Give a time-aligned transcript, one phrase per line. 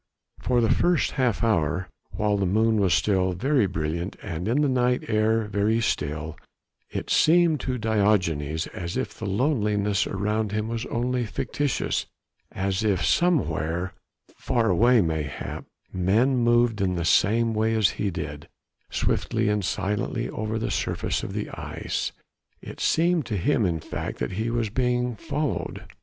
[0.39, 5.03] For the first half hour, while the moon was still very brilliant and the night
[5.07, 6.37] air very still,
[6.89, 12.07] it seemed to Diogenes as if the loneliness around him was only fictitious,
[12.51, 13.93] as if somewhere
[14.37, 18.47] far away mayhap men moved in the same way as he did,
[18.89, 22.11] swiftly and silently over the surface of the ice.
[22.59, 25.83] It seemed to him in fact that he was being followed.